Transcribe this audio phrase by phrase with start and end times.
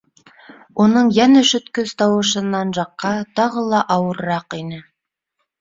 [0.85, 4.85] Уның йән өшөткөс тауышынан Жакҡа тағы ла ауырыраҡ ине.